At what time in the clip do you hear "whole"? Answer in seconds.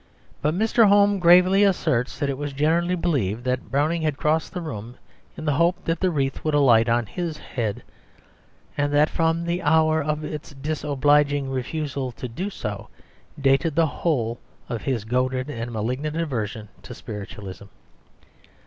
13.85-14.39